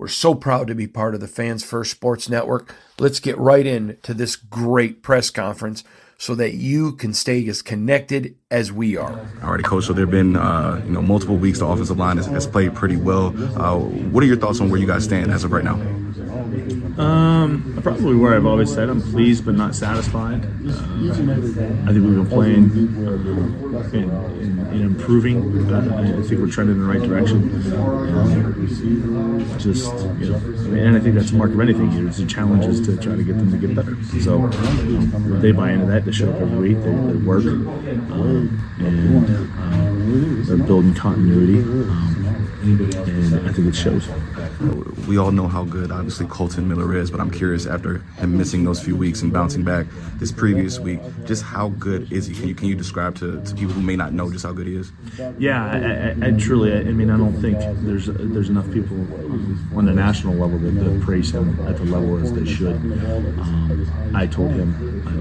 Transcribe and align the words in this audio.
We're 0.00 0.08
so 0.08 0.34
proud 0.34 0.68
to 0.68 0.74
be 0.74 0.86
part 0.86 1.14
of 1.14 1.20
the 1.20 1.28
Fans 1.28 1.62
First 1.62 1.90
Sports 1.90 2.30
Network. 2.30 2.74
Let's 2.98 3.20
get 3.20 3.36
right 3.36 3.66
into 3.66 4.14
this 4.14 4.34
great 4.34 5.02
press 5.02 5.28
conference 5.28 5.84
so 6.16 6.34
that 6.36 6.54
you 6.54 6.92
can 6.92 7.12
stay 7.12 7.46
as 7.48 7.60
connected 7.60 8.34
as 8.50 8.72
we 8.72 8.96
are. 8.96 9.20
All 9.42 9.52
right, 9.52 9.62
coach. 9.62 9.84
So 9.84 9.92
there 9.92 10.06
have 10.06 10.10
been 10.10 10.36
uh, 10.36 10.80
you 10.86 10.92
know 10.92 11.02
multiple 11.02 11.36
weeks. 11.36 11.58
The 11.58 11.66
offensive 11.66 11.98
line 11.98 12.16
has, 12.16 12.24
has 12.28 12.46
played 12.46 12.74
pretty 12.74 12.96
well. 12.96 13.26
Uh, 13.60 13.76
what 13.76 14.24
are 14.24 14.26
your 14.26 14.38
thoughts 14.38 14.58
on 14.62 14.70
where 14.70 14.80
you 14.80 14.86
guys 14.86 15.04
stand 15.04 15.30
as 15.30 15.44
of 15.44 15.52
right 15.52 15.64
now? 15.64 15.76
Um, 17.00 17.80
probably 17.82 18.14
where 18.14 18.34
I've 18.34 18.44
always 18.44 18.72
said 18.72 18.90
I'm 18.90 19.00
pleased 19.00 19.46
but 19.46 19.54
not 19.54 19.74
satisfied. 19.74 20.44
Uh, 20.44 20.68
I 20.68 21.14
think 21.14 22.04
we've 22.04 22.20
been 22.20 22.26
playing 22.26 22.64
in, 23.94 24.10
in, 24.40 24.58
in 24.72 24.82
improving. 24.82 25.72
Uh, 25.72 26.18
I 26.18 26.22
think 26.28 26.40
we're 26.40 26.50
trending 26.50 26.76
in 26.76 26.82
the 26.82 26.88
right 26.88 27.02
direction. 27.02 27.38
Um, 27.74 29.58
just, 29.58 29.92
you 30.18 30.30
know, 30.30 30.36
and 30.78 30.94
I 30.96 31.00
think 31.00 31.14
that's 31.14 31.30
the 31.30 31.38
mark 31.38 31.52
of 31.52 31.60
anything 31.60 32.06
It's 32.06 32.18
the 32.18 32.26
challenge 32.26 32.66
is 32.66 32.80
to 32.86 32.96
try 32.98 33.16
to 33.16 33.24
get 33.24 33.38
them 33.38 33.50
to 33.50 33.56
get 33.56 33.74
better. 33.74 33.96
So 34.20 34.50
you 34.84 34.98
know, 34.98 35.40
they 35.40 35.52
buy 35.52 35.72
into 35.72 35.86
that. 35.86 36.04
They 36.04 36.12
show 36.12 36.30
up 36.30 36.40
every 36.40 36.74
week. 36.74 36.78
They, 36.84 36.90
they 36.90 37.24
work, 37.24 37.44
um, 37.46 38.76
and 38.78 39.26
um, 39.58 40.44
they're 40.44 40.58
building 40.58 40.94
continuity. 40.94 41.60
Um, 41.60 42.26
and 42.62 43.48
I 43.48 43.52
think 43.52 43.68
it 43.68 43.74
shows. 43.74 44.06
We 45.06 45.18
all 45.18 45.32
know 45.32 45.48
how 45.48 45.64
good, 45.64 45.90
obviously, 45.90 46.26
Kolton 46.26 46.68
Miller 46.68 46.94
is, 46.96 47.10
but 47.10 47.20
I'm 47.20 47.30
curious 47.30 47.66
after 47.66 47.98
him 48.18 48.36
missing 48.36 48.64
those 48.64 48.82
few 48.82 48.96
weeks 48.96 49.22
and 49.22 49.32
bouncing 49.32 49.64
back 49.64 49.86
this 50.18 50.30
previous 50.30 50.78
week, 50.78 51.00
just 51.24 51.42
how 51.42 51.70
good 51.70 52.12
is 52.12 52.26
he? 52.26 52.34
Can 52.34 52.48
you 52.48 52.54
can 52.54 52.68
you 52.68 52.74
describe 52.74 53.16
to, 53.16 53.42
to 53.42 53.54
people 53.54 53.72
who 53.72 53.82
may 53.82 53.96
not 53.96 54.12
know 54.12 54.30
just 54.30 54.44
how 54.44 54.52
good 54.52 54.66
he 54.66 54.76
is? 54.76 54.92
Yeah, 55.38 55.64
I, 55.64 56.26
I, 56.26 56.28
I 56.28 56.30
truly. 56.32 56.72
I 56.72 56.82
mean, 56.92 57.10
I 57.10 57.16
don't 57.16 57.38
think 57.40 57.58
there's 57.82 58.06
there's 58.06 58.50
enough 58.50 58.70
people 58.70 58.96
on 59.76 59.86
the 59.86 59.92
national 59.92 60.34
level 60.34 60.58
that, 60.58 60.70
that 60.72 61.00
praise 61.00 61.30
him 61.30 61.58
at 61.66 61.76
the 61.76 61.84
level 61.84 62.18
as 62.18 62.32
they 62.32 62.44
should. 62.44 62.76
Um, 62.76 64.12
I 64.14 64.26
told 64.26 64.52
him, 64.52 64.74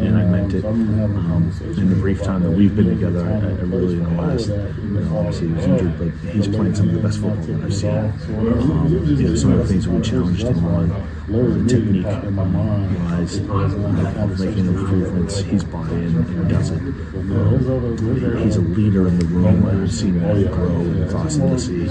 and 0.00 0.16
I 0.16 0.24
meant 0.24 0.54
it. 0.54 0.64
Um, 0.64 1.52
in 1.76 1.90
the 1.90 1.96
brief 1.96 2.22
time 2.22 2.42
that 2.42 2.50
we've 2.50 2.74
been 2.74 2.88
together, 2.88 3.26
I, 3.26 3.34
I 3.34 3.64
really 3.64 3.94
in 3.94 4.04
the 4.04 4.22
last. 4.22 4.48
You 4.48 4.54
know, 4.54 5.18
obviously, 5.18 5.48
he 5.48 5.52
was 5.54 5.64
injured, 5.64 5.98
but 5.98 6.30
he's 6.30 6.48
playing 6.48 6.74
some 6.74 6.88
of 6.88 6.94
the 6.94 7.00
best 7.00 7.20
football 7.20 7.44
that 7.44 7.64
I've 7.64 7.74
seen. 7.74 7.90
Um, 7.90 9.15
you 9.16 9.28
know, 9.28 9.34
some 9.34 9.52
of 9.52 9.58
the 9.58 9.66
things 9.66 9.88
we 9.88 10.00
challenged 10.02 10.42
him 10.42 10.64
on, 10.66 10.90
uh, 10.90 11.68
technique 11.68 12.04
wise, 12.04 13.38
uh, 13.40 14.36
making 14.38 14.66
improvements. 14.66 15.38
He's 15.40 15.64
bought 15.64 15.90
in 15.90 16.16
and 16.16 16.48
does 16.48 16.70
it. 16.70 16.80
Um, 16.80 18.38
he's 18.42 18.56
a 18.56 18.60
leader 18.60 19.08
in 19.08 19.18
the 19.18 19.26
room. 19.26 19.66
I've 19.66 19.92
seen 19.92 20.18
that 20.20 20.50
grow 20.52 20.66
and 20.66 21.02
it's 21.02 21.14
awesome 21.14 21.50
to 21.50 21.58
see. 21.58 21.86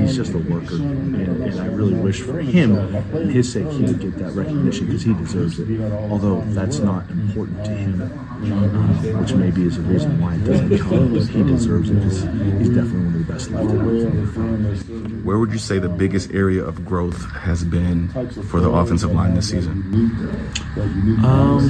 He's 0.00 0.16
just 0.16 0.34
a 0.34 0.38
worker, 0.38 0.74
and, 0.74 1.14
and 1.16 1.60
I 1.60 1.66
really 1.66 1.94
wish 1.94 2.20
for 2.20 2.40
him 2.40 2.76
and 2.76 3.30
his 3.30 3.52
sake 3.52 3.68
he 3.70 3.84
would 3.84 4.00
get 4.00 4.18
that 4.18 4.32
recognition 4.32 4.86
because 4.86 5.02
he 5.02 5.14
deserves 5.14 5.58
it. 5.60 5.80
Although 6.10 6.42
that's 6.48 6.78
not 6.80 7.08
important 7.10 7.64
to 7.64 7.70
him, 7.70 8.00
which 9.18 9.32
maybe 9.34 9.62
is 9.64 9.78
a 9.78 9.82
reason 9.82 10.20
why 10.20 10.34
it 10.34 10.44
doesn't 10.44 10.78
come, 10.78 11.14
but 11.14 11.26
he 11.26 11.42
deserves 11.44 11.90
it 11.90 11.94
because 11.94 12.22
he's 12.58 12.68
definitely 12.68 13.04
one 13.06 13.14
of 13.14 13.26
the 13.26 13.32
best 13.32 13.50
left. 13.50 15.24
Where 15.24 15.38
would 15.38 15.52
you 15.52 15.58
say 15.58 15.78
the 15.78 15.88
biggest 16.08 16.32
area 16.32 16.64
of 16.64 16.86
growth 16.86 17.30
has 17.32 17.62
been 17.62 18.08
for 18.48 18.60
the 18.60 18.70
offensive 18.70 19.12
line 19.12 19.34
this 19.34 19.50
season? 19.50 19.72
Um, 21.22 21.60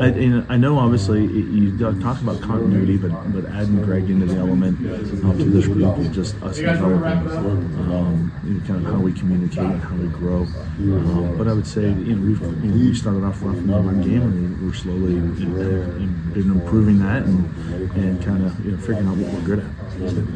I, 0.00 0.06
and 0.08 0.46
I 0.48 0.56
know 0.56 0.76
obviously 0.78 1.24
you 1.24 1.78
talk 1.78 2.20
about 2.20 2.40
continuity, 2.42 2.96
but 2.96 3.12
but 3.32 3.46
adding 3.52 3.80
Greg 3.82 4.10
into 4.10 4.26
the 4.26 4.36
element 4.36 4.78
um, 5.24 5.38
to 5.38 5.44
this 5.44 5.66
group 5.66 5.96
and 5.96 6.12
just 6.12 6.34
us 6.42 6.56
developing 6.56 7.28
um, 7.94 8.32
you 8.44 8.54
know, 8.54 8.66
kind 8.66 8.84
of 8.84 8.92
how 8.92 8.98
we 8.98 9.12
communicate 9.12 9.58
and 9.58 9.80
how 9.80 9.94
we 9.94 10.08
grow. 10.08 10.42
Um, 10.42 11.38
but 11.38 11.46
I 11.46 11.52
would 11.52 11.66
say 11.66 11.82
you 11.82 12.16
know 12.16 12.26
we've 12.26 12.40
you 12.40 12.70
know, 12.70 12.74
we 12.74 12.94
started 12.94 13.22
off 13.22 13.40
rough 13.40 13.56
in 13.56 13.70
run 13.70 14.02
game 14.02 14.22
and 14.22 14.66
we're 14.66 14.74
slowly 14.74 15.14
and, 15.14 15.38
and, 15.38 16.02
and 16.02 16.34
been 16.34 16.50
improving 16.50 16.98
that 16.98 17.22
and, 17.22 17.38
and 17.94 18.24
kind 18.24 18.44
of 18.44 18.64
you 18.64 18.72
know, 18.72 18.78
figuring 18.78 19.06
out 19.06 19.16
what 19.16 19.32
we're 19.32 19.46
good 19.46 19.60
at. 19.60 20.35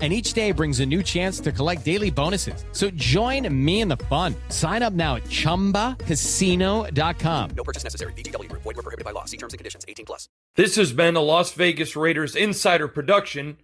And 0.00 0.14
each 0.14 0.32
day 0.32 0.52
brings 0.52 0.80
a 0.80 0.86
new 0.86 1.02
chance 1.02 1.40
to 1.40 1.52
collect 1.52 1.84
daily 1.84 2.10
bonuses. 2.10 2.64
So 2.72 2.88
join 2.92 3.46
me 3.52 3.82
in 3.82 3.88
the 3.88 3.98
fun. 4.08 4.34
Sign 4.48 4.82
up 4.82 4.94
now 4.94 5.16
at 5.16 5.24
chumbacasino.com. 5.24 7.50
No 7.54 7.64
purchase 7.64 7.84
necessary. 7.84 8.14
VGW 8.14 8.48
Group. 8.48 8.62
Void 8.62 8.76
were 8.76 8.82
prohibited 8.82 9.04
by 9.04 9.10
law. 9.10 9.26
See 9.26 9.36
terms 9.36 9.52
and 9.52 9.58
conditions. 9.58 9.84
18 9.86 10.06
plus. 10.06 10.30
This 10.56 10.76
has 10.76 10.94
been 10.94 11.16
a 11.16 11.20
Las 11.20 11.52
Vegas 11.52 11.94
Raiders 11.96 12.34
insider 12.34 12.88
production 12.88 13.58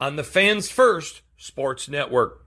on 0.00 0.14
the 0.14 0.24
Fans 0.24 0.70
First 0.70 1.22
Sports 1.36 1.88
Network. 1.88 2.46